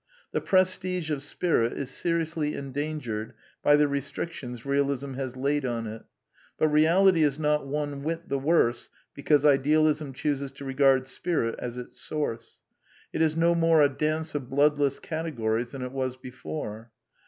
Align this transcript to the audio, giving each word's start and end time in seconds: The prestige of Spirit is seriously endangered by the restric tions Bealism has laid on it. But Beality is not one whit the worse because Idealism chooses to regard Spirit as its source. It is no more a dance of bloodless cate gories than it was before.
The 0.31 0.41
prestige 0.41 1.11
of 1.11 1.21
Spirit 1.21 1.73
is 1.73 1.91
seriously 1.91 2.55
endangered 2.55 3.35
by 3.61 3.75
the 3.75 3.85
restric 3.85 4.31
tions 4.31 4.63
Bealism 4.63 5.13
has 5.13 5.37
laid 5.37 5.63
on 5.63 5.85
it. 5.85 6.01
But 6.57 6.69
Beality 6.71 7.19
is 7.23 7.37
not 7.37 7.67
one 7.67 8.01
whit 8.01 8.27
the 8.27 8.39
worse 8.39 8.89
because 9.13 9.45
Idealism 9.45 10.11
chooses 10.13 10.51
to 10.53 10.65
regard 10.65 11.05
Spirit 11.05 11.53
as 11.59 11.77
its 11.77 12.01
source. 12.01 12.61
It 13.13 13.21
is 13.21 13.37
no 13.37 13.53
more 13.53 13.83
a 13.83 13.89
dance 13.89 14.33
of 14.33 14.49
bloodless 14.49 14.99
cate 14.99 15.35
gories 15.37 15.69
than 15.69 15.83
it 15.83 15.91
was 15.91 16.17
before. 16.17 16.89